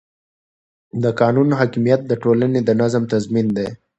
[1.03, 3.69] د قانون حاکمیت د ټولنې د نظم تضمین دی